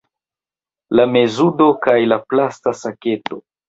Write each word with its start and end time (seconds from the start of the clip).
La 1.01 1.05
meduzo 1.13 1.69
kaj 1.87 1.97
la 2.11 2.21
plasta 2.33 2.79
saketo 2.85 3.45